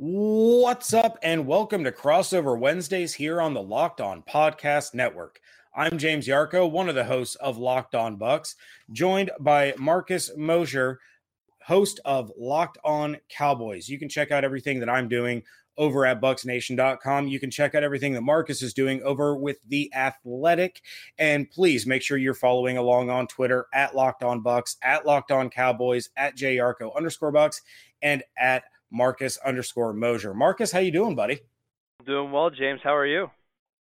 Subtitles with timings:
[0.00, 5.40] What's up, and welcome to Crossover Wednesdays here on the Locked On Podcast Network.
[5.74, 8.54] I'm James Yarcho, one of the hosts of Locked On Bucs,
[8.92, 11.00] joined by Marcus Mosher,
[11.64, 13.88] host of Locked On Cowboys.
[13.88, 15.42] You can check out everything that I'm doing
[15.76, 17.26] over at bucsnation.com.
[17.26, 20.80] You can check out everything that Marcus is doing over with The Athletic.
[21.18, 25.32] And please make sure you're following along on Twitter at Locked On Bucs, at Locked
[25.32, 27.62] On Cowboys, at JYarcho underscore Bucs,
[28.00, 30.34] and at Marcus underscore Mosher.
[30.34, 31.40] Marcus, how you doing, buddy?
[32.06, 32.80] Doing well, James.
[32.82, 33.30] How are you?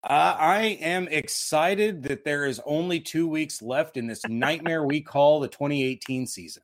[0.03, 5.01] Uh, I am excited that there is only two weeks left in this nightmare we
[5.01, 6.63] call the 2018 season.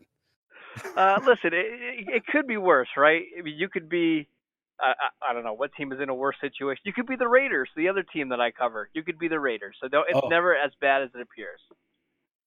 [0.96, 3.22] uh, listen, it, it, could be worse, right?
[3.38, 4.28] I mean, you could be,
[4.82, 4.92] uh,
[5.28, 6.82] I don't know, what team is in a worse situation?
[6.84, 8.88] You could be the Raiders, the other team that I cover.
[8.94, 9.76] You could be the Raiders.
[9.80, 10.28] So it's oh.
[10.28, 11.60] never as bad as it appears.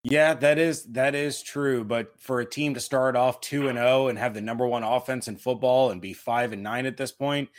[0.07, 1.83] Yeah, that is that is true.
[1.83, 4.67] But for a team to start off two and zero oh and have the number
[4.67, 7.49] one offense in football and be five and nine at this point,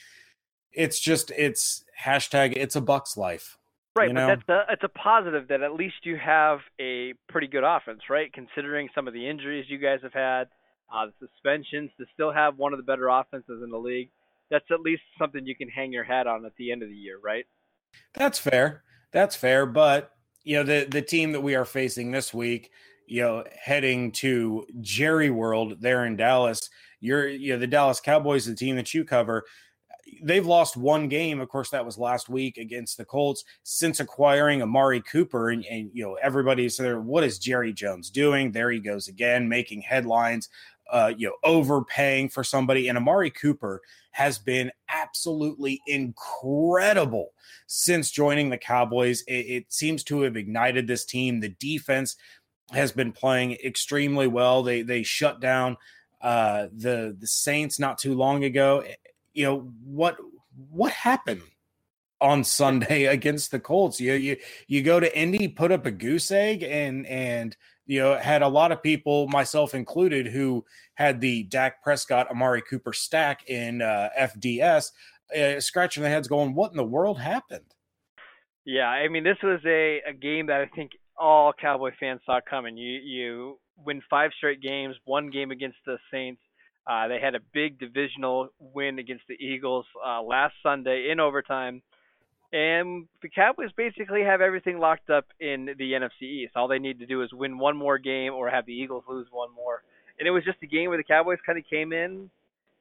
[0.72, 3.58] it's just it's hashtag it's a Bucs life.
[3.96, 7.64] Right, but that's a, it's a positive that at least you have a pretty good
[7.64, 8.32] offense, right?
[8.32, 10.48] Considering some of the injuries you guys have had,
[10.94, 14.10] uh, the suspensions, to still have one of the better offenses in the league,
[14.50, 16.94] that's at least something you can hang your hat on at the end of the
[16.94, 17.46] year, right?
[18.12, 18.84] That's fair.
[19.12, 20.15] That's fair, but
[20.46, 22.70] you know the the team that we are facing this week
[23.06, 28.46] you know heading to jerry world there in dallas you're you know the dallas cowboys
[28.46, 29.44] the team that you cover
[30.22, 31.40] they've lost one game.
[31.40, 35.90] Of course that was last week against the colts since acquiring amari cooper and, and
[35.92, 38.52] you know everybody's there what is jerry jones doing?
[38.52, 40.48] There he goes again making headlines
[40.90, 42.88] uh, you know, overpaying for somebody.
[42.88, 47.32] And Amari Cooper has been absolutely incredible
[47.66, 49.22] since joining the Cowboys.
[49.22, 51.40] It, it, seems to have ignited this team.
[51.40, 52.16] The defense
[52.72, 54.62] has been playing extremely well.
[54.62, 55.76] They they shut down
[56.20, 58.84] uh, the the Saints not too long ago.
[59.34, 60.16] You know what
[60.70, 61.42] what happened
[62.20, 64.00] on Sunday against the Colts?
[64.00, 64.36] You you
[64.66, 68.48] you go to Indy, put up a goose egg, and and you know, had a
[68.48, 70.64] lot of people, myself included, who
[70.94, 74.90] had the Dak Prescott, Amari Cooper stack in uh, FDS,
[75.36, 77.74] uh, scratching their heads, going, "What in the world happened?"
[78.64, 82.40] Yeah, I mean, this was a, a game that I think all Cowboy fans saw
[82.48, 82.76] coming.
[82.76, 86.40] You you win five straight games, one game against the Saints.
[86.86, 91.82] Uh, they had a big divisional win against the Eagles uh, last Sunday in overtime.
[92.52, 96.52] And the Cowboys basically have everything locked up in the NFC East.
[96.56, 99.26] All they need to do is win one more game or have the Eagles lose
[99.30, 99.82] one more.
[100.18, 102.30] And it was just a game where the Cowboys kind of came in.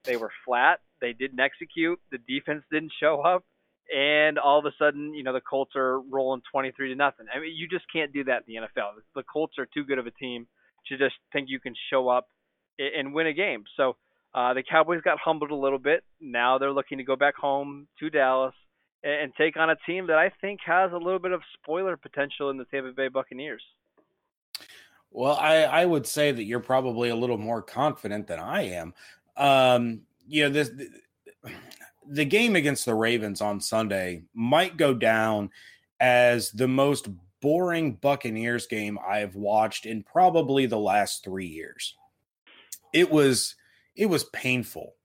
[0.03, 0.81] They were flat.
[1.01, 1.99] They didn't execute.
[2.11, 3.43] The defense didn't show up.
[3.93, 7.27] And all of a sudden, you know, the Colts are rolling 23 to nothing.
[7.33, 8.91] I mean, you just can't do that in the NFL.
[9.15, 10.47] The Colts are too good of a team
[10.87, 12.27] to just think you can show up
[12.79, 13.63] and win a game.
[13.77, 13.95] So
[14.33, 16.03] uh, the Cowboys got humbled a little bit.
[16.19, 18.53] Now they're looking to go back home to Dallas
[19.03, 22.49] and take on a team that I think has a little bit of spoiler potential
[22.49, 23.63] in the Tampa Bay Buccaneers.
[25.11, 28.93] Well, I, I would say that you're probably a little more confident than I am.
[29.37, 30.89] Um, you know, this the,
[32.07, 35.51] the game against the Ravens on Sunday might go down
[35.99, 37.07] as the most
[37.41, 41.95] boring Buccaneers game I've watched in probably the last three years.
[42.91, 43.55] It was
[43.95, 44.95] it was painful.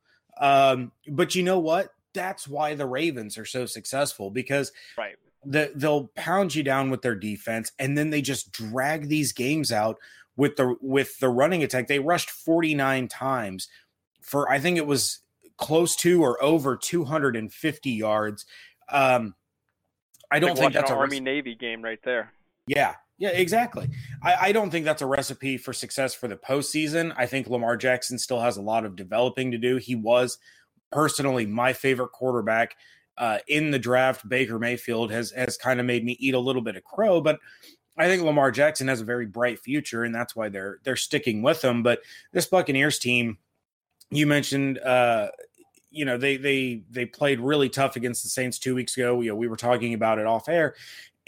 [0.41, 1.93] Um, but you know what?
[2.15, 5.16] That's why the Ravens are so successful because right.
[5.44, 9.72] The, they'll pound you down with their defense and then they just drag these games
[9.72, 9.97] out
[10.37, 11.88] with the with the running attack.
[11.88, 13.69] They rushed 49 times
[14.21, 15.21] for I think it was
[15.56, 18.44] close to or over 250 yards.
[18.91, 19.34] Um
[20.31, 22.32] I don't like think that's an a Army Navy game right there.
[22.66, 23.91] Yeah, yeah, exactly.
[24.22, 27.12] I, I, don't think that's a recipe for success for the postseason.
[27.16, 29.77] I think Lamar Jackson still has a lot of developing to do.
[29.77, 30.38] He was
[30.93, 32.77] personally my favorite quarterback
[33.19, 34.28] uh, in the draft.
[34.28, 37.39] Baker Mayfield has has kind of made me eat a little bit of crow, but
[37.99, 41.43] I think Lamar Jackson has a very bright future, and that's why they're they're sticking
[41.43, 41.83] with him.
[41.83, 42.01] But
[42.33, 43.39] this Buccaneers team,
[44.11, 45.28] you mentioned, uh,
[45.91, 49.21] you know, they they they played really tough against the Saints two weeks ago.
[49.21, 50.75] You know, we were talking about it off air,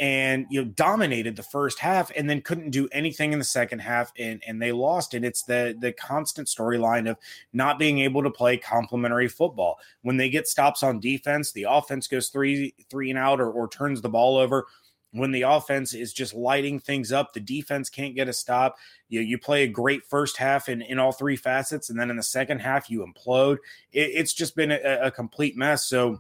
[0.03, 3.79] and you know dominated the first half and then couldn't do anything in the second
[3.79, 5.15] half and and they lost.
[5.15, 7.17] And it's the the constant storyline of
[7.53, 9.79] not being able to play complementary football.
[10.03, 13.69] When they get stops on defense the offense goes three three and out or, or
[13.69, 14.67] turns the ball over.
[15.13, 18.79] When the offense is just lighting things up the defense can't get a stop.
[19.09, 22.17] You you play a great first half in in all three facets and then in
[22.17, 23.59] the second half you implode.
[23.93, 25.85] It, it's just been a, a complete mess.
[25.85, 26.19] So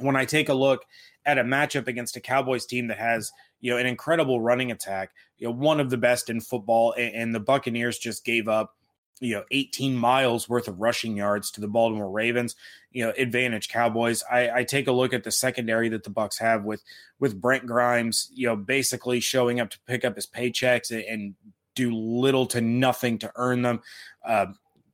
[0.00, 0.84] when i take a look
[1.26, 5.10] at a matchup against a Cowboys team that has you know an incredible running attack,
[5.38, 8.76] you know one of the best in football, and, and the Buccaneers just gave up
[9.20, 12.56] you know 18 miles worth of rushing yards to the Baltimore Ravens.
[12.90, 14.24] You know, advantage Cowboys.
[14.30, 16.82] I, I take a look at the secondary that the Bucs have with
[17.18, 18.30] with Brent Grimes.
[18.32, 21.34] You know, basically showing up to pick up his paychecks and, and
[21.74, 23.80] do little to nothing to earn them.
[24.24, 24.46] Uh,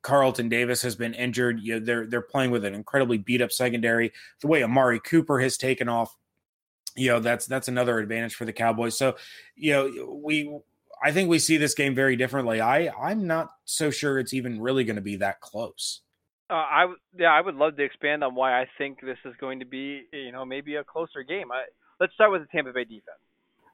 [0.06, 1.58] Carlton Davis has been injured.
[1.61, 4.12] You know, they're they're playing with an incredibly beat up secondary.
[4.41, 6.17] The way Amari Cooper has taken off,
[6.94, 8.97] you know, that's that's another advantage for the Cowboys.
[8.97, 9.17] So,
[9.56, 10.56] you know, we
[11.03, 12.61] I think we see this game very differently.
[12.61, 16.03] I I'm not so sure it's even really going to be that close.
[16.49, 19.58] Uh, I yeah, I would love to expand on why I think this is going
[19.58, 21.50] to be you know maybe a closer game.
[21.50, 21.64] I,
[21.99, 23.19] let's start with the Tampa Bay defense.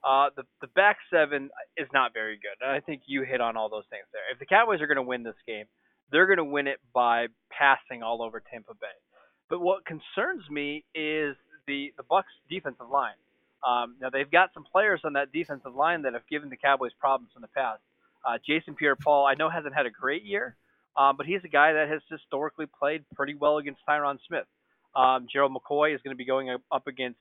[0.02, 3.68] Uh, the the back seven is not very good, I think you hit on all
[3.68, 4.22] those things there.
[4.32, 5.66] If the Cowboys are going to win this game,
[6.12, 8.86] they're going to win it by passing all over Tampa Bay.
[9.50, 11.36] But what concerns me is
[11.66, 13.18] the the Bucs defensive line.
[13.66, 16.92] Um, now they've got some players on that defensive line that have given the Cowboys
[16.98, 17.80] problems in the past.
[18.24, 20.56] Uh, Jason Pierre-Paul, I know hasn't had a great year,
[20.96, 24.46] um, but he's a guy that has historically played pretty well against Tyron Smith.
[24.94, 27.18] Um, Gerald McCoy is going to be going up against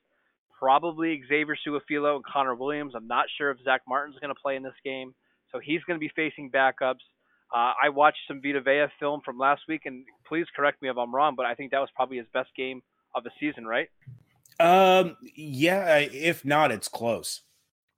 [0.59, 2.93] probably Xavier Su'a-Filo and Connor Williams.
[2.95, 5.13] I'm not sure if Zack Martin's going to play in this game,
[5.51, 7.01] so he's going to be facing backups.
[7.53, 10.97] Uh, I watched some Vita Vea film from last week, and please correct me if
[10.97, 12.81] I'm wrong, but I think that was probably his best game
[13.13, 13.89] of the season, right?
[14.59, 17.41] Um, yeah, if not, it's close.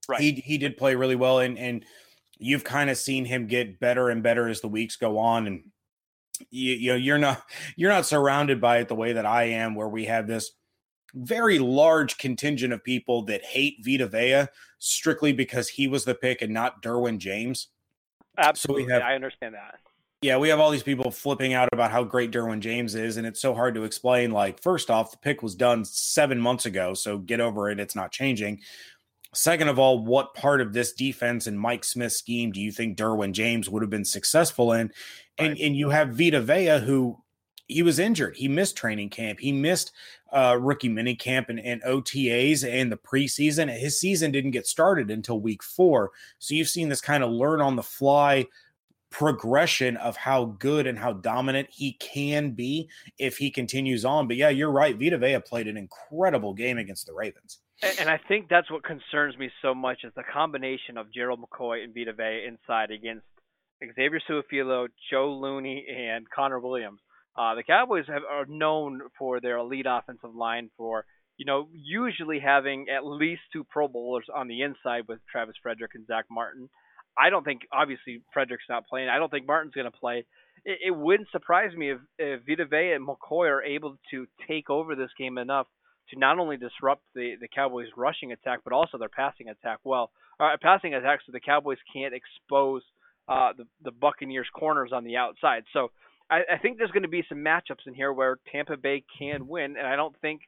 [0.08, 0.20] Right.
[0.20, 1.86] He he did play really well, and and
[2.38, 5.64] you've kind of seen him get better and better as the weeks go on, and
[6.50, 7.44] you, you know you're not
[7.76, 10.52] you're not surrounded by it the way that I am, where we have this
[11.14, 14.48] very large contingent of people that hate Vita Vea
[14.80, 17.68] strictly because he was the pick and not Derwin James.
[18.38, 19.80] Absolutely, so have, I understand that.
[20.22, 23.28] Yeah, we have all these people flipping out about how great Derwin James is, and
[23.28, 24.32] it's so hard to explain.
[24.32, 27.80] Like, first off, the pick was done seven months ago, so get over it.
[27.80, 28.62] It's not changing.
[29.34, 32.98] Second of all, what part of this defense and Mike Smith's scheme do you think
[32.98, 34.92] Derwin James would have been successful in?
[35.38, 35.60] And right.
[35.60, 37.23] and you have Vita Vea, who
[37.74, 38.36] he was injured.
[38.36, 39.40] He missed training camp.
[39.40, 39.92] He missed
[40.32, 43.70] uh, rookie mini camp and, and OTAs and the preseason.
[43.70, 46.12] His season didn't get started until week four.
[46.40, 48.48] So you've seen this kind of learn on the fly
[49.10, 52.90] progression of how good and how dominant he can be
[53.20, 54.28] if he continues on.
[54.28, 54.98] But yeah, you're right.
[54.98, 57.60] Vita Vea played an incredible game against the Ravens.
[58.00, 61.84] And I think that's what concerns me so much is the combination of Gerald McCoy
[61.84, 63.26] and Vita Vea inside against
[63.96, 67.00] Xavier Su'a-Filo, Joe Looney, and Connor Williams.
[67.36, 71.06] Uh, the Cowboys have, are known for their elite offensive line for,
[71.38, 75.92] you know, usually having at least two Pro Bowlers on the inside with Travis Frederick
[75.96, 76.70] and Zack Martin.
[77.18, 79.10] I don't think, obviously, Frederick's not playing.
[79.10, 80.26] I don't think Martin's going to play.
[80.66, 84.70] It, it, wouldn't surprise me if, if Vita Vea and McCoy are able to take
[84.70, 85.68] over this game enough
[86.10, 90.12] to not only disrupt the, the Cowboys' rushing attack, but also their passing attack well.
[90.40, 92.82] Uh, passing attack so the Cowboys can't expose
[93.28, 95.64] uh, the, the Buccaneers' corners on the outside.
[95.72, 95.92] So
[96.30, 99.48] I, I think there's going to be some matchups in here where Tampa Bay can
[99.48, 100.42] win, and I don't think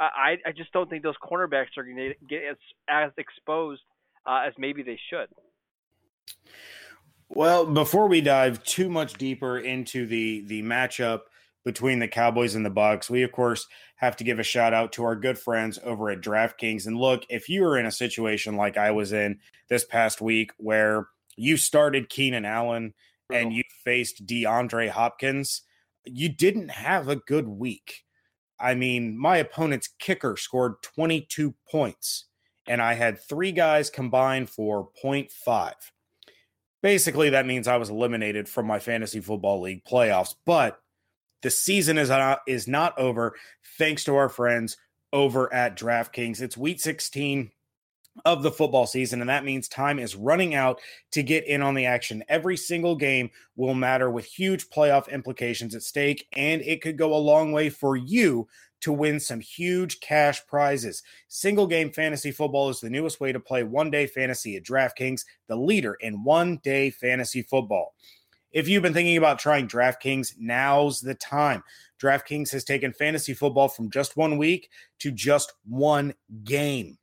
[0.00, 2.56] I I just don't think those cornerbacks are going to get as,
[2.88, 3.82] as exposed
[4.26, 5.28] uh, as maybe they should.
[7.28, 11.22] Well, before we dive too much deeper into the the matchup
[11.64, 13.66] between the Cowboys and the Bucs, we of course
[13.96, 16.86] have to give a shout out to our good friends over at DraftKings.
[16.86, 20.52] And look, if you are in a situation like I was in this past week
[20.56, 22.94] where you started Keenan Allen
[23.30, 25.62] and you faced DeAndre Hopkins,
[26.04, 28.04] you didn't have a good week.
[28.60, 32.26] I mean, my opponent's kicker scored 22 points,
[32.66, 35.72] and I had three guys combined for 0.5.
[36.82, 40.80] Basically, that means I was eliminated from my fantasy football league playoffs, but
[41.42, 43.34] the season is not, is not over
[43.78, 44.76] thanks to our friends
[45.12, 46.40] over at DraftKings.
[46.40, 47.50] It's week 16
[48.24, 50.80] of the football season, and that means time is running out
[51.12, 52.24] to get in on the action.
[52.28, 57.14] Every single game will matter with huge playoff implications at stake, and it could go
[57.14, 58.48] a long way for you
[58.80, 61.02] to win some huge cash prizes.
[61.28, 65.24] Single game fantasy football is the newest way to play one day fantasy at DraftKings,
[65.48, 67.94] the leader in one day fantasy football.
[68.52, 71.62] If you've been thinking about trying DraftKings, now's the time.
[72.00, 76.96] DraftKings has taken fantasy football from just one week to just one game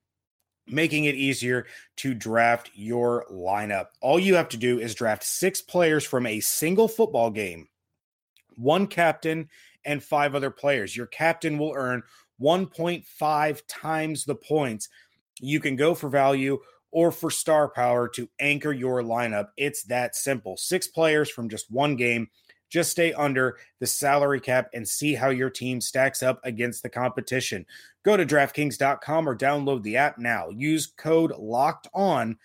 [0.67, 1.65] making it easier
[1.98, 3.88] to draft your lineup.
[4.01, 7.67] All you have to do is draft six players from a single football game,
[8.55, 9.50] one captain,
[9.86, 10.95] and five other players.
[10.95, 12.03] Your captain will earn
[12.41, 14.89] 1.5 times the points.
[15.39, 16.60] You can go for value
[16.91, 19.50] or for star power to anchor your lineup.
[19.57, 20.57] It's that simple.
[20.57, 22.29] Six players from just one game
[22.69, 26.89] just stay under the salary cap and see how your team stacks up against the
[26.89, 27.65] competition.
[28.03, 30.50] Go to DraftKings.com or download the app now.
[30.50, 32.38] Use code LOCKED ON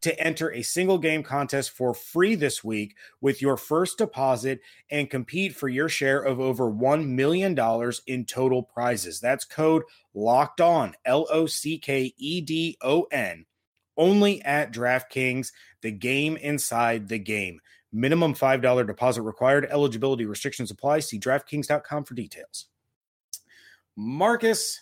[0.00, 5.10] to enter a single game contest for free this week with your first deposit and
[5.10, 7.58] compete for your share of over $1 million
[8.06, 9.20] in total prizes.
[9.20, 9.82] That's code
[10.14, 13.46] locked on, L O C K E D O N,
[13.96, 17.60] only at DraftKings, the game inside the game.
[17.92, 19.66] Minimum $5 deposit required.
[19.70, 21.00] Eligibility restrictions apply.
[21.00, 22.66] See DraftKings.com for details.
[23.96, 24.80] Marcus,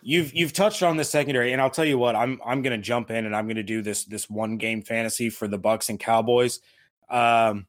[0.00, 3.10] you've you've touched on the secondary, and I'll tell you what, I'm I'm gonna jump
[3.10, 6.60] in and I'm gonna do this this one game fantasy for the Bucs and Cowboys.
[7.10, 7.66] Um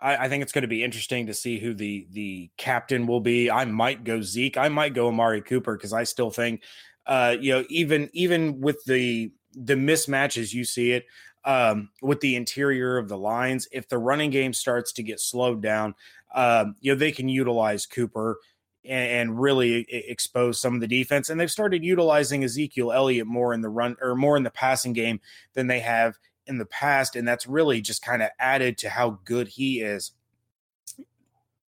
[0.00, 3.50] I, I think it's to be interesting to see who the the captain will be.
[3.50, 4.56] I might go Zeke.
[4.56, 6.62] I might go Amari Cooper because I still think,
[7.06, 11.06] uh, you know, even even with the the mismatches you see it,
[11.44, 13.68] um, with the interior of the lines.
[13.72, 15.94] If the running game starts to get slowed down,
[16.34, 18.38] um, you know they can utilize Cooper
[18.84, 21.30] and, and really expose some of the defense.
[21.30, 24.92] And they've started utilizing Ezekiel Elliott more in the run or more in the passing
[24.92, 25.20] game
[25.54, 29.18] than they have in the past, and that's really just kind of added to how
[29.24, 30.12] good he is.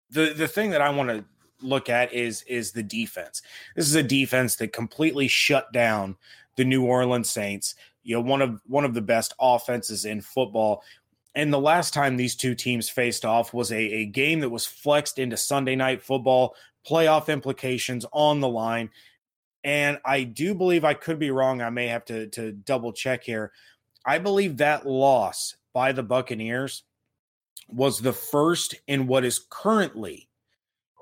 [0.10, 1.26] The the thing that I want to
[1.62, 3.42] look at is is the defense.
[3.76, 6.18] This is a defense that completely shut down
[6.58, 10.84] the New Orleans Saints you know one of one of the best offenses in football.
[11.34, 14.66] And the last time these two teams faced off was a, a game that was
[14.66, 16.56] flexed into Sunday night football,
[16.88, 18.90] playoff implications on the line.
[19.66, 21.62] And I do believe I could be wrong.
[21.62, 23.52] I may have to, to double check here.
[24.06, 26.84] I believe that loss by the Buccaneers
[27.68, 30.30] was the first in what is currently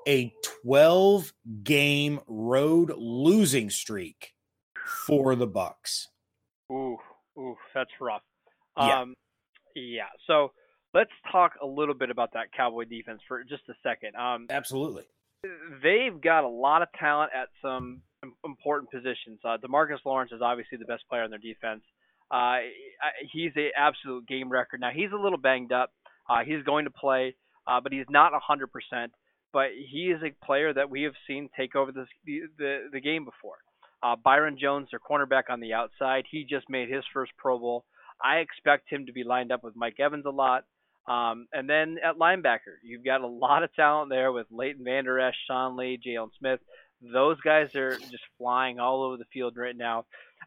[0.08, 1.32] a 12
[1.62, 4.34] game road losing streak
[5.06, 6.08] for the Bucs.
[6.72, 6.98] Ooh,
[7.38, 8.22] ooh, that's rough.
[8.76, 9.02] Yeah.
[9.02, 9.14] Um,
[9.74, 10.04] yeah.
[10.26, 10.52] So
[10.92, 14.16] let's talk a little bit about that Cowboy defense for just a second.
[14.16, 15.04] Um, Absolutely.
[15.82, 18.02] They've got a lot of talent at some
[18.44, 19.40] important positions.
[19.44, 21.82] Uh, Demarcus Lawrence is obviously the best player on their defense.
[22.30, 22.58] Uh,
[23.32, 24.80] he's a absolute game record.
[24.80, 25.90] Now he's a little banged up.
[26.28, 29.08] Uh, he's going to play, uh, but he's not 100%.
[29.52, 33.00] But he is a player that we have seen take over this, the, the the
[33.00, 33.58] game before.
[34.04, 37.84] Uh, Byron Jones, their cornerback on the outside, he just made his first Pro Bowl.
[38.22, 40.64] I expect him to be lined up with Mike Evans a lot.
[41.08, 45.18] Um, and then at linebacker, you've got a lot of talent there with Leighton Vander
[45.20, 46.60] Esch, Sean Lee, Jaylon Smith.
[47.00, 50.04] Those guys are just flying all over the field right now.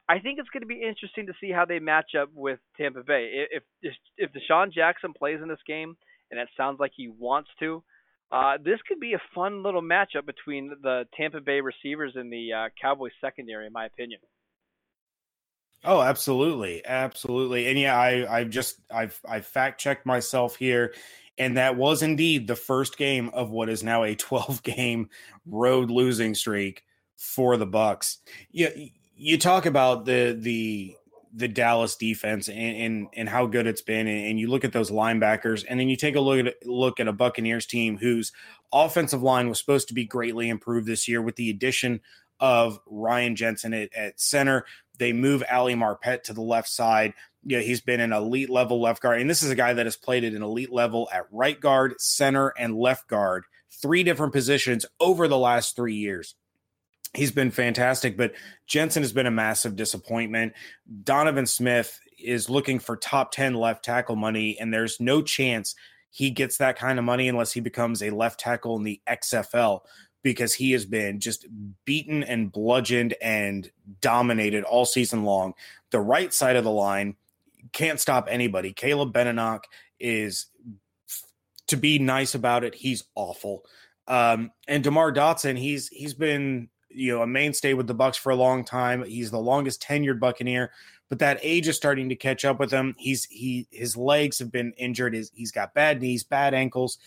[0.07, 3.03] I think it's going to be interesting to see how they match up with Tampa
[3.03, 3.47] Bay.
[3.51, 5.97] If if, if DeSean Jackson plays in this game,
[6.31, 7.83] and it sounds like he wants to,
[8.31, 12.51] uh, this could be a fun little matchup between the Tampa Bay receivers and the
[12.53, 14.19] uh, Cowboys secondary, in my opinion.
[15.83, 20.93] Oh, absolutely, absolutely, and yeah, I I've just I've I fact checked myself here,
[21.37, 25.09] and that was indeed the first game of what is now a 12 game
[25.45, 26.83] road losing streak
[27.15, 28.17] for the Bucs.
[28.51, 30.95] Yeah, you, you talk about the the
[31.37, 34.89] the Dallas defense and, and, and how good it's been, and, you look at those
[34.89, 38.31] linebackers, and then you take a look at look at a Buccaneers team whose
[38.73, 42.01] offensive line was supposed to be greatly improved this year with the addition
[42.39, 44.65] of Ryan Jensen at, at center.
[44.97, 47.13] They move Ali Marpet to the left side.
[47.43, 49.95] Yeah, he's been an elite level left guard, and this is a guy that has
[49.95, 53.43] played at an elite level at right guard, center, and left guard,
[53.79, 56.33] three different positions over the last three years
[57.17, 58.33] he's been fantastic, but
[58.67, 60.53] Jensen has been a massive disappointment.
[61.03, 65.75] Donovan Smith is looking for top 10 left tackle money, and there's no chance
[66.11, 69.81] he gets that kind of money unless he becomes a left tackle in the XFL
[70.23, 71.47] because he has been just
[71.85, 75.53] beaten and bludgeoned and dominated all season long.
[75.91, 77.15] The right side of the line
[77.73, 78.73] can't stop anybody.
[78.73, 79.65] Caleb Benenoch
[79.99, 80.47] is,
[81.67, 83.63] to be nice about it, he's awful.
[84.07, 88.31] Um, and Demar Dotson, he's he's been you know a mainstay with the Bucs for
[88.31, 89.03] a long time.
[89.05, 90.71] He's the longest tenured Buccaneer,
[91.09, 92.95] but that age is starting to catch up with him.
[92.97, 95.13] He's he his legs have been injured.
[95.13, 96.97] He's, he's got bad knees, bad ankles.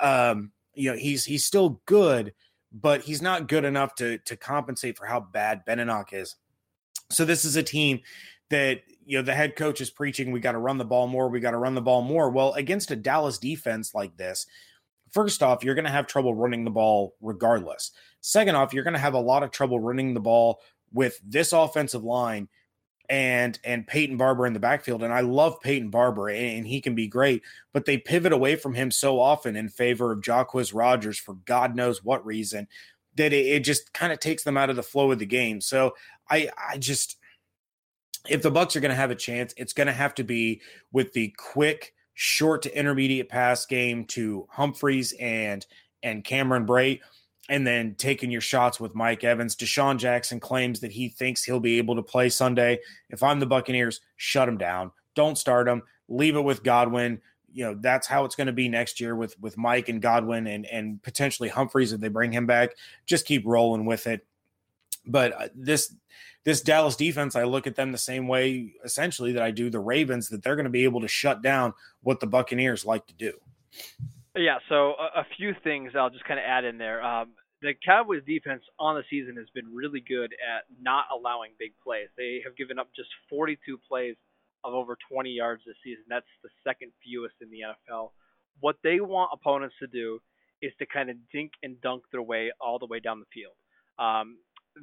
[0.00, 2.32] Um, you know he's he's still good,
[2.72, 6.36] but he's not good enough to to compensate for how bad Benenoch is.
[7.10, 8.00] So this is a team
[8.50, 11.28] that you know the head coach is preaching we got to run the ball more
[11.28, 14.46] we got to run the ball more well against a dallas defense like this
[15.12, 18.94] first off you're going to have trouble running the ball regardless Second off, you're going
[18.94, 20.60] to have a lot of trouble running the ball
[20.92, 22.48] with this offensive line
[23.08, 25.02] and and Peyton Barber in the backfield.
[25.02, 28.74] And I love Peyton Barber, and he can be great, but they pivot away from
[28.74, 32.68] him so often in favor of Jacquizz Rodgers for God knows what reason
[33.16, 35.60] that it, it just kind of takes them out of the flow of the game.
[35.60, 35.94] So
[36.28, 37.16] I I just
[38.28, 40.60] if the Bucs are going to have a chance, it's going to have to be
[40.92, 45.64] with the quick, short to intermediate pass game to Humphries and
[46.02, 47.00] and Cameron Brate,
[47.48, 49.56] and then taking your shots with Mike Evans.
[49.56, 52.78] DeSean Jackson claims that he thinks he'll be able to play Sunday.
[53.08, 54.92] If I'm the Buccaneers, shut him down.
[55.14, 55.82] don't start him.
[56.08, 57.22] Leave it with Godwin.
[57.54, 60.46] You know that's how it's going to be next year with with Mike and Godwin
[60.46, 62.72] and and potentially Humphries if they bring him back.
[63.06, 64.26] Just keep rolling with it.
[65.06, 65.94] But uh, this
[66.44, 69.78] this Dallas defense, I look at them the same way essentially that I do the
[69.78, 70.28] Ravens.
[70.28, 73.32] That they're going to be able to shut down what the Buccaneers like to do.
[74.36, 77.02] Yeah, so a, a few things I'll just kind of add in there.
[77.02, 77.30] Um,
[77.62, 82.08] the Cowboys defense on the season has been really good at not allowing big plays.
[82.16, 84.16] They have given up just 42 plays
[84.64, 86.04] of over 20 yards this season.
[86.08, 88.10] That's the second fewest in the NFL.
[88.60, 90.20] What they want opponents to do
[90.62, 93.54] is to kind of dink and dunk their way all the way down the field.
[93.98, 94.38] Um,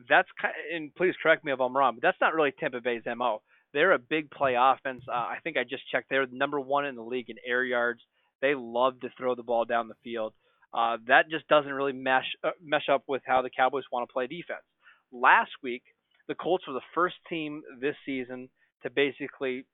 [0.09, 2.81] that's kind of, and please correct me if I'm wrong, but that's not really Tampa
[2.81, 3.41] Bay's mo.
[3.73, 5.03] They're a big play offense.
[5.07, 6.07] Uh, I think I just checked.
[6.09, 8.01] They're number one in the league in air yards.
[8.41, 10.33] They love to throw the ball down the field.
[10.73, 14.13] Uh, that just doesn't really mesh uh, mesh up with how the Cowboys want to
[14.13, 14.63] play defense.
[15.11, 15.83] Last week,
[16.27, 18.49] the Colts were the first team this season
[18.83, 19.65] to basically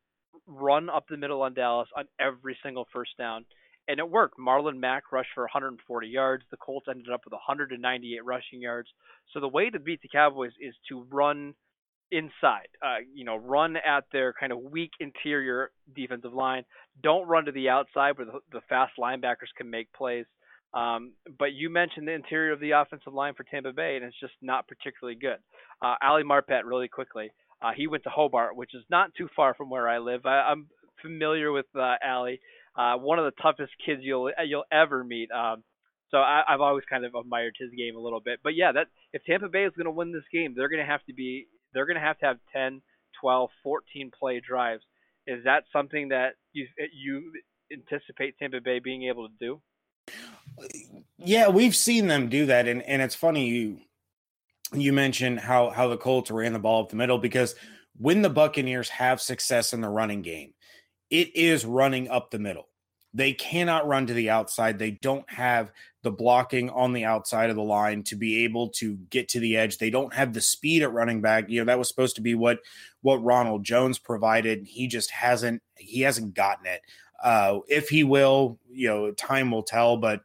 [0.47, 3.45] run up the middle on Dallas on every single first down,
[3.87, 4.39] and it worked.
[4.39, 6.43] Marlon Mack rushed for 140 yards.
[6.51, 8.89] The Colts ended up with 198 rushing yards.
[9.33, 11.53] So the way to beat the Cowboys is to run
[12.11, 12.69] inside.
[12.81, 16.63] Uh, you know, run at their kind of weak interior defensive line.
[17.01, 20.25] Don't run to the outside where the, the fast linebackers can make plays.
[20.73, 24.19] Um, but you mentioned the interior of the offensive line for Tampa Bay, and it's
[24.19, 25.37] just not particularly good.
[25.81, 29.53] Uh, Ali Marpet, really quickly, uh, he went to Hobart, which is not too far
[29.53, 30.25] from where I live.
[30.25, 30.67] I, I'm
[31.01, 32.39] familiar with uh, Ali,
[32.75, 35.29] uh, one of the toughest kids you'll you'll ever meet.
[35.31, 35.63] Um,
[36.09, 38.39] so I, I've always kind of admired his game a little bit.
[38.43, 40.91] But yeah, that if Tampa Bay is going to win this game, they're going to
[40.91, 42.81] have to be they're going to have to have 10,
[43.19, 44.83] 12, 14 play drives.
[45.25, 47.31] Is that something that you you
[47.71, 49.61] anticipate Tampa Bay being able to do?
[51.17, 53.79] Yeah, we've seen them do that, and and it's funny you
[54.73, 57.55] you mentioned how how the Colts ran the ball up the middle because
[57.97, 60.53] when the Buccaneers have success in the running game,
[61.13, 62.67] it is running up the middle.
[63.13, 64.79] They cannot run to the outside.
[64.79, 68.95] They don't have the blocking on the outside of the line to be able to
[69.11, 69.77] get to the edge.
[69.77, 71.47] They don't have the speed at running back.
[71.49, 72.61] You know, that was supposed to be what
[73.01, 74.65] what Ronald Jones provided.
[74.65, 76.81] He just hasn't he hasn't gotten it.
[77.23, 80.21] Uh if he will, you know, time will tell, but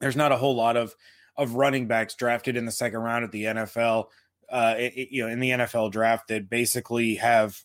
[0.00, 0.94] there's not a whole lot of
[1.36, 4.06] of running backs drafted in the second round at the NFL,
[4.48, 7.60] uh, it, you know, in the NFL draft that basically have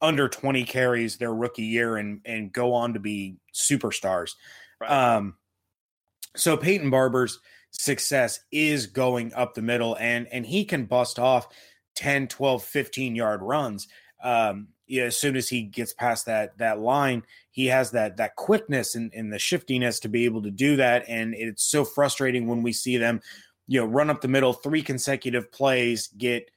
[0.00, 4.32] under 20 carries their rookie year and and go on to be superstars.
[4.80, 4.90] Right.
[4.90, 5.36] Um,
[6.36, 7.38] so Peyton Barber's
[7.70, 11.48] success is going up the middle and and he can bust off
[11.96, 13.88] 10, 12, 15 yard runs.
[14.22, 18.36] Um, yeah, as soon as he gets past that that line, he has that that
[18.36, 21.04] quickness and, and the shiftiness to be able to do that.
[21.08, 23.20] And it's so frustrating when we see them,
[23.66, 26.50] you know, run up the middle, three consecutive plays, get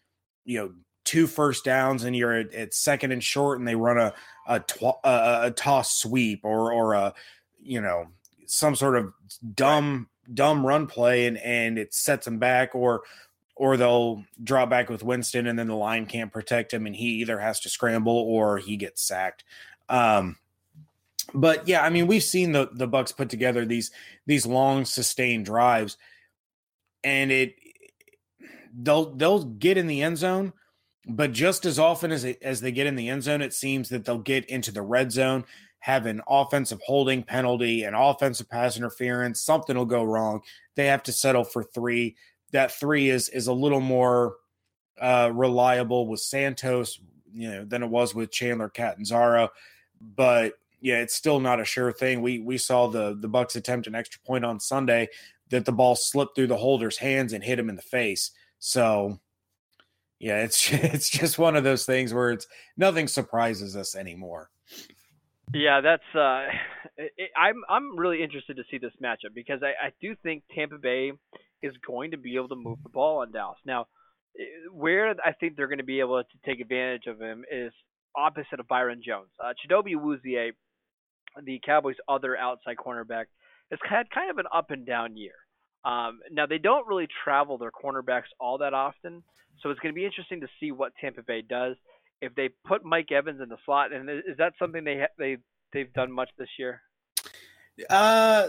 [0.43, 0.73] you know
[1.07, 4.13] two first downs, and you're at, at second and short, and they run a
[4.47, 7.13] a, tw- a, a toss sweep or or a
[7.61, 8.07] you know
[8.45, 9.13] some sort of
[9.55, 13.01] dumb dumb run play, and and it sets them back, or
[13.55, 17.21] or they'll draw back with Winston and then the line can't protect him and he
[17.21, 19.43] either has to scramble or he gets sacked.
[19.89, 20.37] Um,
[21.33, 23.91] but yeah, I mean, we've seen the the Bucs put together these
[24.25, 25.97] these long sustained drives,
[27.03, 27.55] and it
[28.73, 30.53] they'll they'll get in the end zone,
[31.07, 33.89] but just as often as it, as they get in the end zone, it seems
[33.89, 35.45] that they'll get into the red zone,
[35.79, 40.41] have an offensive holding penalty, an offensive pass interference, something will go wrong.
[40.75, 42.15] They have to settle for three
[42.51, 44.35] that three is is a little more
[44.99, 46.99] uh, reliable with Santos,
[47.33, 49.49] you know, than it was with Chandler Catanzaro.
[50.01, 52.21] But yeah, it's still not a sure thing.
[52.21, 55.09] We we saw the the Bucks attempt an extra point on Sunday
[55.49, 58.31] that the ball slipped through the holder's hands and hit him in the face.
[58.59, 59.19] So
[60.19, 64.49] yeah, it's it's just one of those things where it's nothing surprises us anymore.
[65.53, 66.47] Yeah, that's uh,
[66.97, 70.77] it, I'm I'm really interested to see this matchup because I, I do think Tampa
[70.77, 71.11] Bay
[71.61, 73.57] is going to be able to move the ball on Dallas.
[73.65, 73.87] Now,
[74.39, 77.71] eh, where I think they're going to be able to take advantage of him is
[78.15, 79.29] opposite of Byron Jones.
[79.43, 80.51] Uh, Chidobe Awuzie,
[81.43, 83.25] the Cowboys' other outside cornerback,
[83.71, 85.33] has had kind of an up and down year.
[85.87, 89.23] Um, now they don't really travel their cornerbacks all that often,
[89.61, 91.77] so it's going to be interesting to see what Tampa Bay does
[92.21, 93.93] if they put Mike Evans in the slot.
[93.93, 95.37] And is that something they ha- they
[95.71, 96.81] they've done much this year?
[97.89, 98.47] Uh,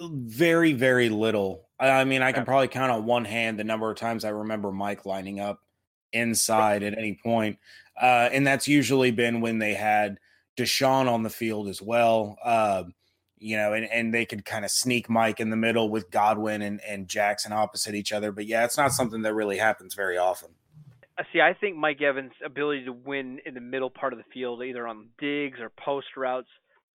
[0.00, 1.68] very very little.
[1.78, 4.72] I mean, I can probably count on one hand the number of times I remember
[4.72, 5.60] Mike lining up
[6.12, 7.58] inside at any point.
[8.00, 10.18] Uh, and that's usually been when they had
[10.56, 12.38] DeSean on the field as well.
[12.42, 12.84] Uh,
[13.40, 16.62] you know, and, and they could kind of sneak Mike in the middle with Godwin
[16.62, 18.32] and, and Jackson opposite each other.
[18.32, 20.50] But yeah, it's not something that really happens very often.
[21.18, 24.24] Uh, see, I think Mike Evans' ability to win in the middle part of the
[24.32, 26.48] field, either on digs or post routes,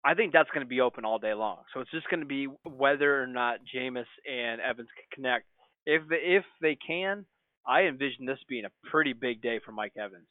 [0.04, 1.58] I think that's going to be open all day long.
[1.72, 5.46] So it's just going to be whether or not Jameis and Evans can connect.
[5.86, 7.24] If the, if they can,
[7.66, 10.26] I envision this being a pretty big day for Mike Evans.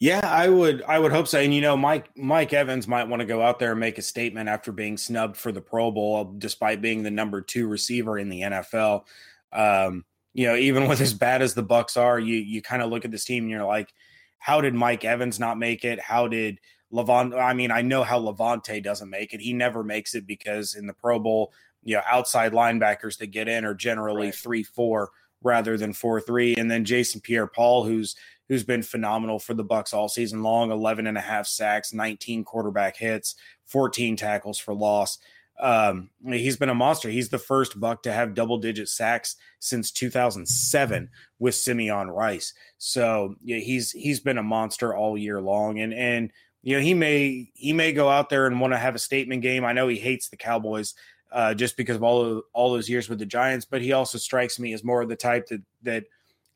[0.00, 1.38] Yeah, I would I would hope so.
[1.38, 4.02] And you know, Mike Mike Evans might want to go out there and make a
[4.02, 8.28] statement after being snubbed for the Pro Bowl, despite being the number two receiver in
[8.28, 9.04] the NFL.
[9.52, 10.04] Um,
[10.34, 13.04] you know, even with as bad as the Bucs are, you you kind of look
[13.04, 13.94] at this team and you're like,
[14.38, 16.00] how did Mike Evans not make it?
[16.00, 16.58] How did
[16.90, 17.32] Levant?
[17.32, 19.40] I mean, I know how Lavonte doesn't make it.
[19.40, 21.52] He never makes it because in the Pro Bowl,
[21.84, 24.34] you know, outside linebackers that get in are generally right.
[24.34, 26.56] three four rather than four three.
[26.56, 28.16] And then Jason Pierre Paul, who's
[28.48, 32.44] who's been phenomenal for the Bucs all season long 11 and a half sacks 19
[32.44, 33.34] quarterback hits
[33.66, 35.18] 14 tackles for loss.
[35.60, 37.08] Um, he's been a monster.
[37.08, 42.52] He's the first buck to have double digit sacks since 2007 with simeon rice.
[42.78, 45.78] So yeah he's he's been a monster all year long.
[45.78, 48.94] And and you know he may he may go out there and want to have
[48.94, 49.64] a statement game.
[49.64, 50.94] I know he hates the cowboys
[51.30, 54.18] uh, just because of all of, all those years with the giants but he also
[54.18, 56.04] strikes me as more of the type that that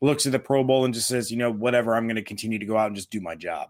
[0.01, 2.59] looks at the Pro Bowl and just says, you know, whatever, I'm going to continue
[2.59, 3.69] to go out and just do my job.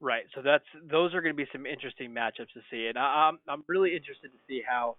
[0.00, 0.24] Right.
[0.34, 3.38] So that's those are going to be some interesting matchups to see, and I, am
[3.48, 4.96] I'm really interested to see how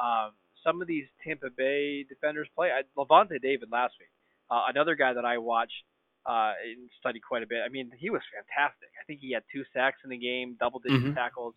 [0.00, 0.32] um,
[0.64, 2.70] some of these Tampa Bay defenders play.
[2.70, 4.10] I, Lavonte David last week,
[4.50, 5.84] uh, another guy that I watched
[6.26, 7.60] uh, and studied quite a bit.
[7.64, 8.88] I mean, he was fantastic.
[9.00, 11.14] I think he had two sacks in the game, double digit mm-hmm.
[11.14, 11.54] tackles.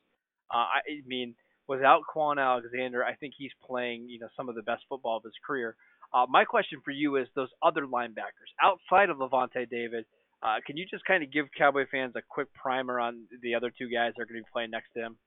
[0.53, 1.33] Uh, I, I mean,
[1.67, 5.23] without Kwon Alexander, I think he's playing you know some of the best football of
[5.23, 5.75] his career.
[6.13, 10.05] Uh, my question for you is those other linebackers outside of Lavonte David.
[10.43, 13.71] Uh, can you just kind of give Cowboy fans a quick primer on the other
[13.75, 15.17] two guys that are going to be playing next to him?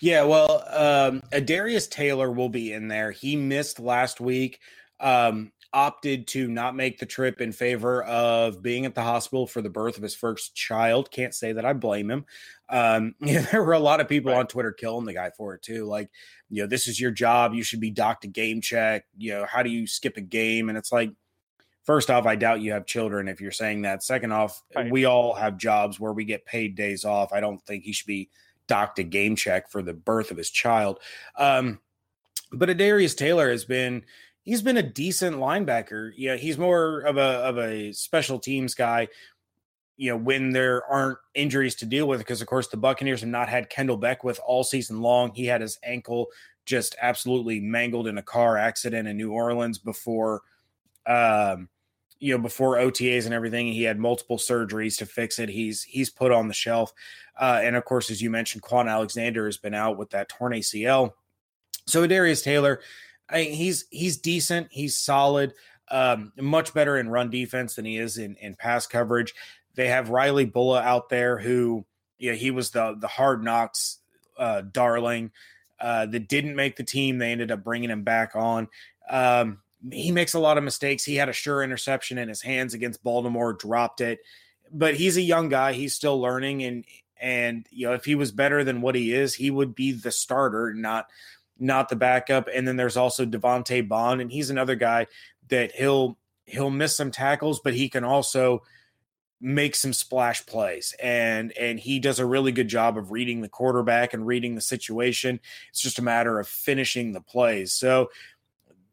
[0.00, 3.12] Yeah, well, um, Darius Taylor will be in there.
[3.12, 4.58] He missed last week.
[5.00, 9.60] Um, opted to not make the trip in favor of being at the hospital for
[9.60, 11.10] the birth of his first child.
[11.10, 12.24] Can't say that I blame him.
[12.68, 14.38] Um, you know, there were a lot of people right.
[14.38, 15.84] on Twitter killing the guy for it too.
[15.84, 16.10] Like,
[16.48, 17.52] you know, this is your job.
[17.52, 19.04] You should be docked a game check.
[19.18, 20.68] You know, how do you skip a game?
[20.68, 21.10] And it's like,
[21.82, 24.04] first off, I doubt you have children if you're saying that.
[24.04, 24.90] Second off, right.
[24.90, 27.32] we all have jobs where we get paid days off.
[27.32, 28.30] I don't think he should be
[28.68, 31.00] docked a game check for the birth of his child.
[31.36, 31.80] Um,
[32.52, 34.04] but Adarius Taylor has been
[34.44, 36.12] he's been a decent linebacker.
[36.16, 39.08] Yeah, he's more of a of a special teams guy.
[39.96, 43.30] You know, when there aren't injuries to deal with, because of course the Buccaneers have
[43.30, 45.32] not had Kendell Beckwith all season long.
[45.34, 46.28] He had his ankle
[46.66, 50.42] just absolutely mangled in a car accident in New Orleans before,
[51.06, 51.68] um,
[52.18, 53.66] you know, before OTAs and everything.
[53.68, 55.48] He had multiple surgeries to fix it.
[55.48, 56.92] He's he's put on the shelf,
[57.40, 60.52] uh, and of course, as you mentioned, Kwon Alexander has been out with that torn
[60.52, 61.12] ACL.
[61.86, 62.80] So Darius Taylor
[63.28, 64.68] I, he's he's decent.
[64.70, 65.54] He's solid.
[65.90, 69.34] Um, much better in run defense than he is in in pass coverage.
[69.74, 71.84] They have Riley Bullough out there, who
[72.18, 73.98] yeah, he was the the hard knocks
[74.38, 75.30] uh, darling
[75.80, 77.18] uh, that didn't make the team.
[77.18, 78.68] They ended up bringing him back on.
[79.08, 79.60] Um,
[79.92, 81.04] he makes a lot of mistakes.
[81.04, 84.20] He had a sure interception in his hands against Baltimore, dropped it.
[84.72, 85.74] But he's a young guy.
[85.74, 86.84] He's still learning, and
[87.20, 90.10] and you know if he was better than what he is, he would be the
[90.10, 91.06] starter, not
[91.58, 92.48] not the backup.
[92.52, 95.06] And then there's also Devante Bond, and he's another guy
[95.48, 98.62] that he'll he'll miss some tackles, but he can also
[99.40, 100.94] make some splash plays.
[101.02, 104.60] And and he does a really good job of reading the quarterback and reading the
[104.60, 105.40] situation.
[105.70, 107.72] It's just a matter of finishing the plays.
[107.72, 108.10] So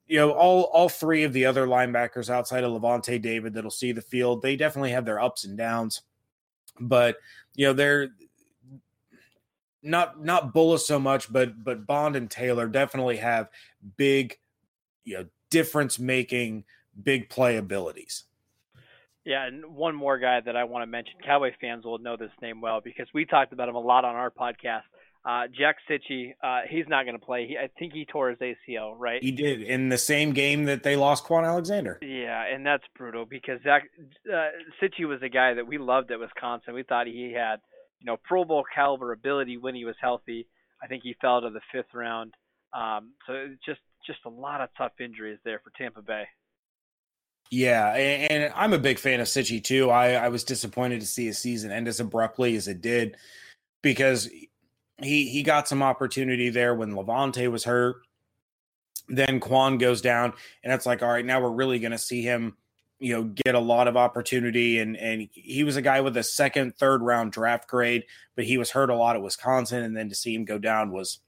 [0.07, 3.93] you know all all three of the other linebackers outside of Lavonte David that'll see
[3.93, 6.01] the field they definitely have their ups and downs.
[6.79, 7.15] But
[7.55, 8.09] you know they're
[9.83, 13.49] not not Bullough so much, but but Bond and Taylor definitely have
[13.97, 14.37] big,
[15.03, 16.65] you know, difference making
[17.01, 18.25] big play abilities.
[19.23, 21.13] Yeah, and one more guy that I want to mention.
[21.23, 24.15] Cowboy fans will know this name well because we talked about him a lot on
[24.15, 24.81] our podcast.
[25.23, 27.45] Uh, Jack Cichy, uh, he's not going to play.
[27.47, 29.21] He, I think he tore his ACL, right?
[29.21, 31.99] He did in the same game that they lost Kwon Alexander.
[32.01, 33.83] Yeah, and that's brutal because Zach
[34.27, 34.47] uh,
[34.81, 36.73] Cichy was a guy that we loved at Wisconsin.
[36.73, 37.57] We thought he had
[38.01, 40.47] you know, Pro Bowl caliber ability when he was healthy.
[40.81, 42.33] I think he fell to the fifth round.
[42.73, 46.23] Um, so just just a lot of tough injuries there for Tampa Bay.
[47.51, 49.89] Yeah, and, I'm a big fan of Cichy too.
[49.89, 53.17] I, I was disappointed to see his season end as abruptly as it did
[53.81, 54.27] because
[55.01, 57.97] he he got some opportunity there when Lavonte was hurt.
[59.09, 60.33] Then Kwon goes down,
[60.63, 62.55] and it's like, all right, now we're really going to see him
[63.01, 66.23] you know get a lot of opportunity and and he was a guy with a
[66.23, 70.07] second third round draft grade but he was hurt a lot at wisconsin and then
[70.07, 71.19] to see him go down was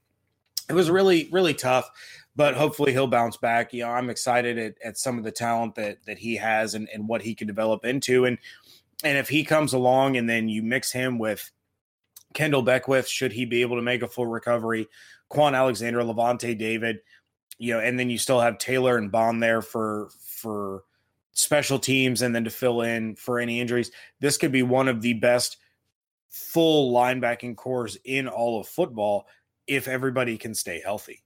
[0.69, 1.89] it was really really tough
[2.35, 3.73] but hopefully he'll bounce back.
[3.73, 6.87] You know, I'm excited at, at some of the talent that that he has and,
[6.93, 8.25] and what he can develop into.
[8.25, 8.37] And
[9.03, 11.51] and if he comes along and then you mix him with
[12.33, 14.87] Kendell Beckwith, should he be able to make a full recovery,
[15.31, 16.99] Kwon Alexander, Lavonte David,
[17.57, 20.83] you know, and then you still have Taylor and Bond there for for
[21.33, 23.91] special teams and then to fill in for any injuries.
[24.19, 25.57] This could be one of the best
[26.29, 29.27] full linebacking cores in all of football
[29.67, 31.23] if everybody can stay healthy.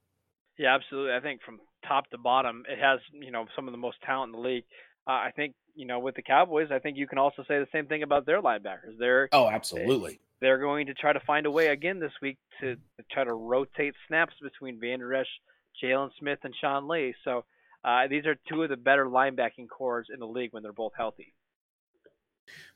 [0.57, 1.13] Yeah, absolutely.
[1.13, 4.33] I think from top to bottom, it has you know some of the most talent
[4.33, 4.63] in the league.
[5.07, 7.67] Uh, I think you know with the Cowboys, I think you can also say the
[7.71, 8.97] same thing about their linebackers.
[8.99, 10.19] They're oh, absolutely.
[10.41, 13.23] They, are going to try to find a way again this week to, to try
[13.23, 15.27] to rotate snaps between Vander Esch,
[15.83, 17.13] Jaylon Smith, and Sean Lee.
[17.23, 17.45] So
[17.87, 20.91] uh, these are two of the better linebacking cores in the league when they're both
[20.97, 21.33] healthy.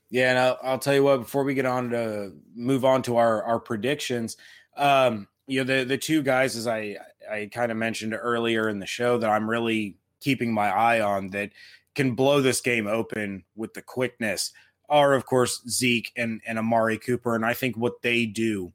[0.09, 1.17] Yeah, and I'll, I'll, tell you what.
[1.17, 4.37] Before we get on to move on to our our predictions,
[4.77, 6.97] um, you know the the two guys as I
[7.29, 11.31] I kind of mentioned earlier in the show that I'm really keeping my eye on
[11.31, 11.51] that
[11.93, 14.53] can blow this game open with the quickness
[14.87, 18.71] are of course Zeke and and Amari Cooper and I think what they do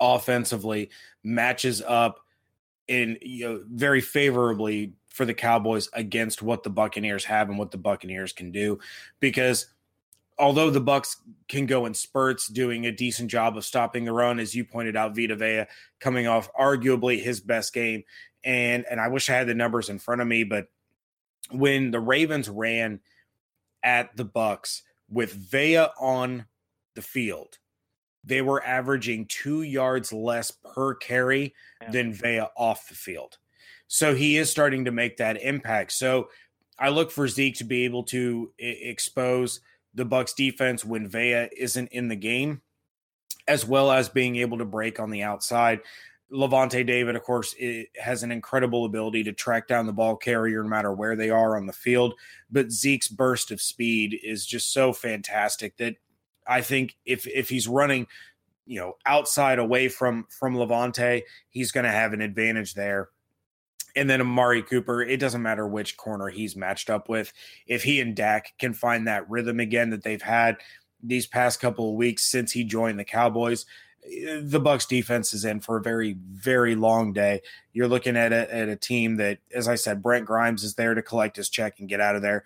[0.00, 0.90] offensively
[1.22, 2.20] matches up
[2.88, 7.70] in you know very favorably for the Cowboys against what the Buccaneers have and what
[7.70, 8.80] the Buccaneers can do
[9.20, 9.68] because
[10.40, 14.40] although the Bucs can go in spurts, doing a decent job of stopping the run,
[14.40, 15.66] as you pointed out, Vita Vea
[16.00, 18.02] coming off arguably his best game,
[18.42, 20.66] and and I wish I had the numbers in front of me, but
[21.52, 22.98] when the Ravens ran
[23.84, 26.46] at the Bucs with Vea on
[26.96, 27.58] the field,
[28.24, 31.90] they were averaging two yards less per carry yeah.
[31.92, 33.38] than Vea off the field.
[33.88, 35.92] So he is starting to make that impact.
[35.92, 36.28] So
[36.78, 39.60] I look for Zeke to be able to expose
[39.94, 42.62] the Bucs defense when Vea isn't in the game,
[43.46, 45.80] as well as being able to break on the outside.
[46.32, 47.54] Lavonte David, of course,
[48.02, 51.56] has an incredible ability to track down the ball carrier no matter where they are
[51.56, 52.14] on the field.
[52.50, 55.94] But Zeke's burst of speed is just so fantastic that
[56.46, 58.08] I think if if he's running,
[58.66, 63.10] you know, outside away from from Lavonte, he's going to have an advantage there.
[63.96, 67.32] And then Amari Cooper, it doesn't matter which corner he's matched up with.
[67.66, 70.56] If he and Dak can find that rhythm again that they've had
[71.02, 73.66] these past couple of weeks since he joined the Cowboys,
[74.04, 77.40] the Bucs defense is in for a very, very long day.
[77.72, 80.94] You're looking at a, at a team that, as I said, Brent Grimes is there
[80.94, 82.44] to collect his check and get out of there.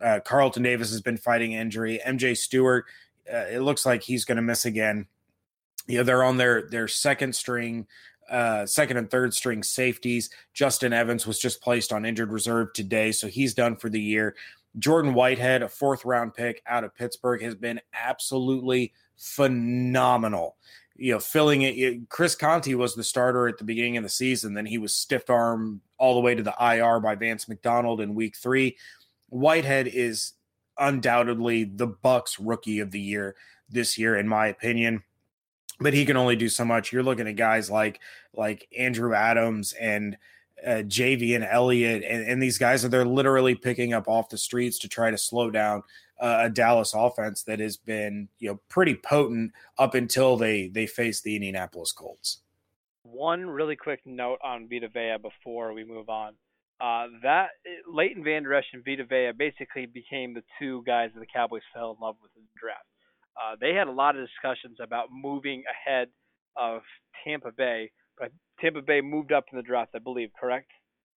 [0.00, 2.00] Uh, Carlton Davis has been fighting injury.
[2.06, 2.84] MJ Stewart,
[3.32, 5.06] uh, it looks like he's going to miss again.
[5.88, 7.86] Know, they're on their their second string
[8.30, 10.30] uh, second and third string safeties.
[10.54, 14.36] Justin Evans was just placed on injured reserve today, so he's done for the year.
[14.78, 20.56] Jordan Whitehead, a fourth round pick out of Pittsburgh, has been absolutely phenomenal.
[20.96, 22.08] You know, filling it.
[22.08, 24.54] Chris Conte was the starter at the beginning of the season.
[24.54, 28.14] Then he was stiff arm all the way to the IR by Vance McDonald in
[28.14, 28.76] week three.
[29.30, 30.34] Whitehead is
[30.78, 33.34] undoubtedly the Bucs rookie of the year
[33.70, 35.02] this year, in my opinion
[35.80, 36.92] but he can only do so much.
[36.92, 38.00] You're looking at guys like
[38.34, 40.16] like Andrew Adams and
[40.66, 44.78] uh, and Elliott, and, and, these guys are they're literally picking up off the streets
[44.80, 45.82] to try to slow down
[46.20, 50.86] uh, a Dallas offense that has been you know pretty potent up until they they
[50.86, 52.42] face the Indianapolis Colts.
[53.04, 56.34] One really quick note on Vita Vea before we move on.
[56.80, 57.48] Uh, that
[57.90, 61.90] Leighton Vander Esch and Vita Vea basically became the two guys that the Cowboys fell
[61.90, 62.84] in love with in the draft.
[63.36, 66.08] Uh, they had a lot of discussions about moving ahead
[66.56, 66.82] of
[67.24, 67.90] Tampa Bay,
[68.60, 70.30] Tampa Bay moved up in the draft, I believe.
[70.38, 70.70] Correct?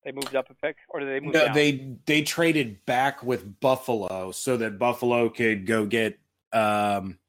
[0.03, 1.33] They moved up a pick, or did they move?
[1.33, 1.55] No, down?
[1.55, 6.19] they they traded back with Buffalo so that Buffalo could go get
[6.51, 7.19] um,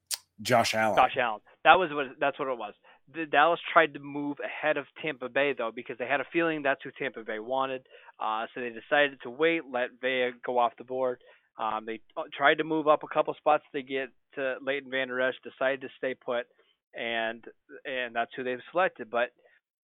[0.42, 0.96] Josh Allen.
[0.96, 1.40] Josh Allen.
[1.64, 2.06] That was what.
[2.18, 2.74] That's what it was.
[3.14, 6.62] The Dallas tried to move ahead of Tampa Bay though because they had a feeling
[6.62, 7.82] that's who Tampa Bay wanted.
[8.18, 11.20] Uh, so they decided to wait, let Vea go off the board.
[11.58, 15.20] Um, they uh, tried to move up a couple spots to get to Leighton Vander
[15.20, 16.46] Esch, decided to stay put,
[16.92, 17.44] and
[17.84, 19.10] and that's who they've selected.
[19.10, 19.30] But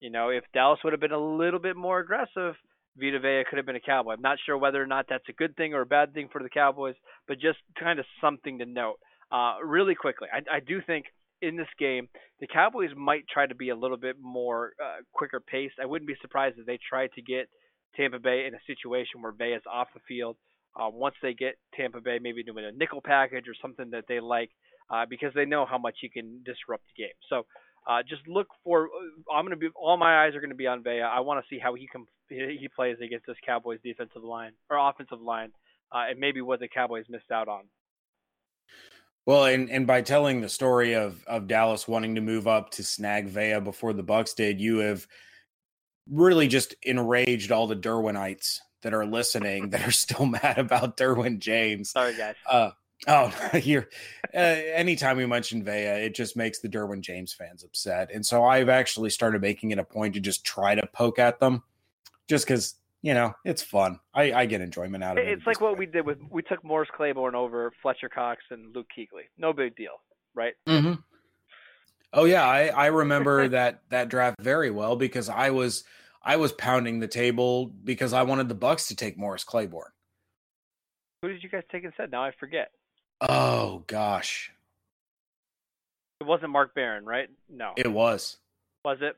[0.00, 2.54] you know, if Dallas would have been a little bit more aggressive,
[2.96, 4.12] Vita Vea could have been a Cowboy.
[4.12, 6.42] I'm not sure whether or not that's a good thing or a bad thing for
[6.42, 6.96] the Cowboys,
[7.28, 8.96] but just kind of something to note.
[9.30, 11.06] Uh, really quickly, I, I do think
[11.40, 12.08] in this game
[12.40, 15.74] the Cowboys might try to be a little bit more uh, quicker paced.
[15.80, 17.48] I wouldn't be surprised if they tried to get
[17.96, 20.36] Tampa Bay in a situation where Vea is off the field
[20.78, 24.20] uh, once they get Tampa Bay, maybe doing a nickel package or something that they
[24.20, 24.50] like,
[24.90, 27.14] uh, because they know how much he can disrupt the game.
[27.28, 27.46] So
[27.86, 28.84] uh, just look for.
[28.84, 29.68] Uh, I'm going to be.
[29.74, 31.02] All my eyes are going to be on Vea.
[31.02, 34.76] I want to see how he can he plays against this Cowboys defensive line or
[34.76, 35.52] offensive line,
[35.92, 37.64] uh, and maybe what the Cowboys missed out on.
[39.26, 42.84] Well, and, and by telling the story of of Dallas wanting to move up to
[42.84, 45.06] snag Vea before the Bucs did, you have
[46.10, 51.38] really just enraged all the Derwinites that are listening that are still mad about Derwin
[51.38, 51.90] James.
[51.90, 52.34] Sorry, guys.
[52.48, 52.70] Uh,
[53.06, 53.88] oh, here.
[54.34, 58.44] Uh, anytime we mention Vea, it just makes the Derwin James fans upset, and so
[58.44, 61.62] I've actually started making it a point to just try to poke at them,
[62.28, 63.98] just because you know it's fun.
[64.14, 65.30] I, I get enjoyment out of it.
[65.30, 68.86] It's like what we did with we took Morris Claiborne over Fletcher Cox and Luke
[68.96, 69.28] Kuechly.
[69.38, 70.00] No big deal,
[70.34, 70.54] right?
[70.68, 70.94] Mm-hmm.
[72.12, 75.84] Oh yeah, I I remember that that draft very well because I was
[76.22, 79.90] I was pounding the table because I wanted the Bucs to take Morris Claiborne.
[81.22, 82.10] Who did you guys take instead?
[82.10, 82.70] Now I forget.
[83.20, 84.52] Oh gosh.
[86.20, 87.28] It wasn't Mark Barron, right?
[87.48, 87.72] No.
[87.76, 88.38] It was.
[88.84, 89.16] Was it?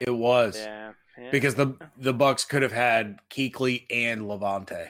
[0.00, 0.56] It was.
[0.56, 0.92] Yeah.
[1.18, 1.30] yeah.
[1.30, 4.88] Because the the Bucs could have had Kuechly and Lavonte.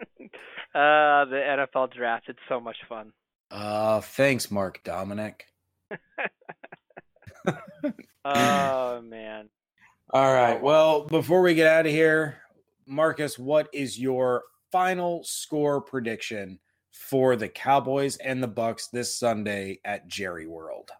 [0.74, 3.12] uh the NFL draft, it's so much fun.
[3.50, 5.42] Uh thanks, Mark Dominik.
[8.24, 9.48] oh man.
[10.10, 10.60] All right.
[10.60, 12.42] Well, before we get out of here,
[12.86, 16.58] Marcus, what is your final score prediction
[16.92, 20.90] for the Cowboys and the Bucs this Sunday at Jerry World?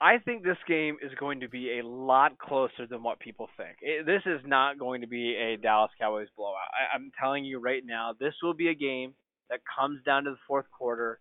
[0.00, 3.78] I think this game is going to be a lot closer than what people think.
[3.80, 6.56] It, this is not going to be a Dallas Cowboys blowout.
[6.72, 9.14] I, I'm telling you right now, this will be a game
[9.48, 11.18] that comes down to the fourth quarter,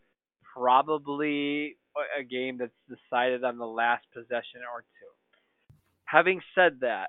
[0.54, 1.78] probably
[2.20, 5.76] a game that's decided on the last possession or two.
[6.04, 7.08] Having said that,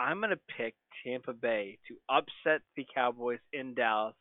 [0.00, 4.14] I'm going to pick Tampa Bay to upset the Cowboys in Dallas.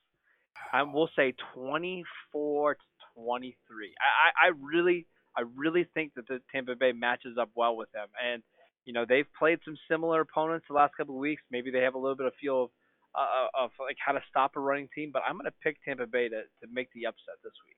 [0.73, 2.79] I will say 24 to
[3.15, 3.93] 23.
[3.99, 7.91] I, I, I really I really think that the Tampa Bay matches up well with
[7.91, 8.07] them.
[8.23, 8.43] And
[8.85, 11.41] you know they've played some similar opponents the last couple of weeks.
[11.51, 12.69] Maybe they have a little bit of feel of
[13.15, 15.11] uh, of like how to stop a running team.
[15.11, 17.77] But I'm going to pick Tampa Bay to to make the upset this week.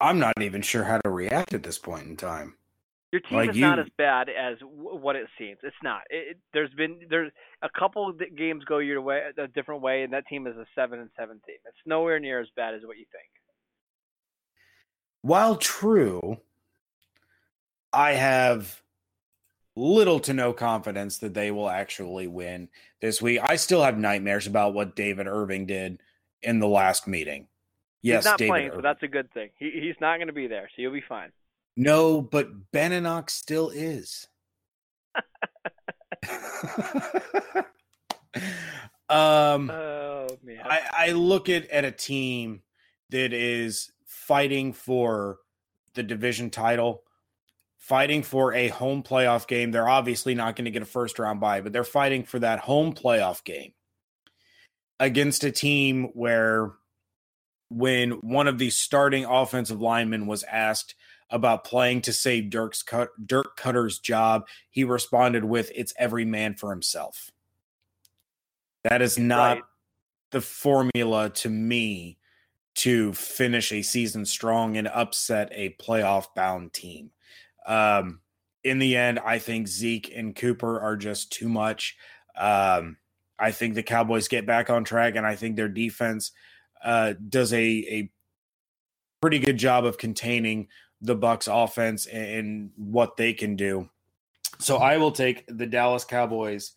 [0.00, 2.56] I'm not even sure how to react at this point in time.
[3.12, 5.58] Your team Like is you- not as bad as w- what it seems.
[5.62, 6.00] It's not.
[6.08, 10.02] It, it- there's been there's a couple of games go your way a different way,
[10.02, 11.56] and that team is a seven and seven team.
[11.66, 13.28] It's nowhere near as bad as what you think.
[15.20, 16.38] While true,
[17.92, 18.80] I have
[19.76, 22.68] little to no confidence that they will actually win
[23.00, 23.40] this week.
[23.42, 26.00] I still have nightmares about what David Irving did
[26.42, 27.46] in the last meeting.
[28.02, 28.78] Yes, he's not David playing, Irving.
[28.78, 29.50] so that's a good thing.
[29.58, 31.30] He, he's not going to be there, so you'll be fine.
[31.76, 34.28] No, but Beninock still is.
[39.08, 40.60] um, Oh man.
[40.64, 42.62] I, I look at, at a team
[43.10, 45.38] that is fighting for
[45.94, 47.02] the division title,
[47.78, 49.70] fighting for a home playoff game.
[49.70, 52.60] They're obviously not going to get a first round bye, but they're fighting for that
[52.60, 53.72] home playoff game
[55.00, 56.72] against a team where
[57.68, 60.94] when one of the starting offensive linemen was asked
[61.32, 66.54] about playing to save Dirk's cut, Dirk Koetter's job, he responded with, "It's every man
[66.54, 67.30] for himself."
[68.84, 69.64] That is not Right.
[70.30, 72.18] the formula to me
[72.74, 77.10] to finish a season strong and upset a playoff bound team.
[77.66, 78.20] Um,
[78.64, 81.96] in the end, I think Zeke and Cooper are just too much.
[82.36, 82.96] Um,
[83.38, 86.32] I think the Cowboys get back on track, and I think their defense
[86.84, 88.12] uh, does a a
[89.20, 90.68] pretty good job of containing
[91.02, 93.90] the Bucs offense and what they can do.
[94.58, 96.72] So I will take the Dallas Cowboys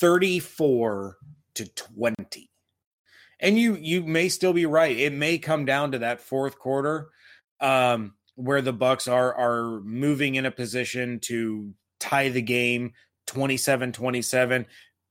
[0.00, 1.16] 34
[1.54, 2.50] to 20.
[3.40, 4.96] And you you may still be right.
[4.96, 7.10] It may come down to that fourth quarter
[7.60, 12.92] um where the Bucs are are moving in a position to tie the game
[13.26, 14.64] 27-27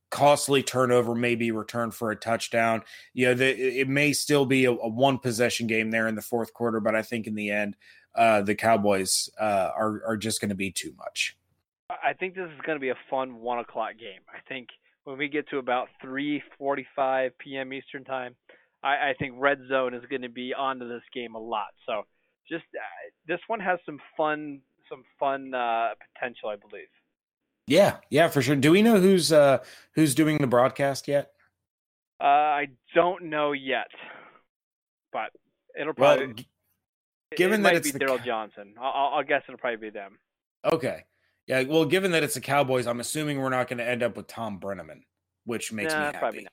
[0.09, 2.81] costly turnover may be returned for a touchdown.
[3.13, 6.21] You know, the, it may still be a, a one possession game there in the
[6.21, 7.75] fourth quarter, but I think in the end,
[8.17, 11.37] uh, the Cowboys uh, are are just going to be too much.
[11.89, 14.19] I think this is going to be a fun one o'clock game.
[14.27, 14.67] I think
[15.05, 17.71] when we get to about 3:45 p.m.
[17.71, 18.35] Eastern time,
[18.83, 21.67] I, I think Red Zone is going to be onto this game a lot.
[21.85, 22.03] So
[22.49, 22.79] just uh,
[23.27, 26.87] this one has some fun, some fun uh, potential, I believe.
[27.67, 28.55] Yeah, yeah, for sure.
[28.55, 29.59] Do we know who's uh,
[29.95, 31.31] who's doing the broadcast yet?
[32.19, 33.87] Uh, I don't know yet,
[35.13, 35.31] but
[35.79, 36.25] it'll probably.
[36.31, 36.45] it-
[37.35, 40.17] given it that it's be Daryl Johnston, I'll, I'll- guess it'll probably be them.
[40.65, 41.03] okay,
[41.47, 41.63] yeah.
[41.63, 44.27] Well, given that it's the Cowboys, I'm assuming we're not going to end up with
[44.27, 45.01] Thom Brennaman,
[45.45, 46.47] which makes Nah, me probably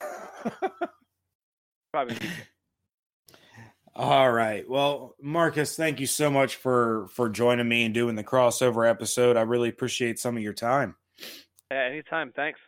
[0.00, 0.74] happy.
[1.92, 2.16] Probably.
[3.96, 4.68] All right.
[4.68, 9.36] Well, Marcus, thank you so much for for joining me and doing the crossover episode.
[9.36, 10.94] I really appreciate some of your time.
[11.70, 12.32] yeah, anytime.
[12.34, 12.60] Thanks.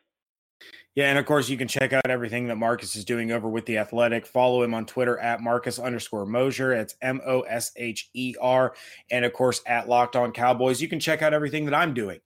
[0.94, 3.64] Yeah, and of course you can check out everything that Marcus is doing over with
[3.64, 4.26] the Athletic.
[4.26, 6.72] Follow him on Twitter at Marcus underscore Mosher.
[6.72, 8.74] It's M O S H E R,
[9.10, 10.82] and of course at Locked On Cowboys.
[10.82, 12.20] You can check out everything that I'm doing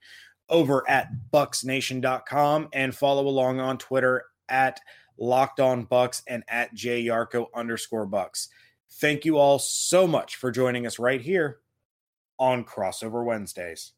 [0.49, 4.81] over at BucsNation.com and follow along on Twitter at
[5.19, 8.49] Locked On Bucs and at JYarcho underscore Bucs.
[8.95, 11.59] Thank you all so much for joining us right here
[12.39, 13.93] on Crossover Wednesdays.